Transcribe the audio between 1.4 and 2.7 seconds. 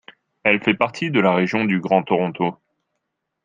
du Grand Toronto.